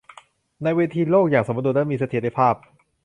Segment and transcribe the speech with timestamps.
[0.61, 2.55] และในเวทีโลกอย่างสมดุลและมีเสถียรภาพ